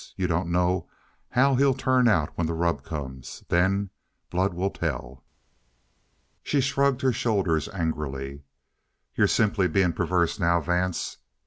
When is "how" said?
1.29-1.53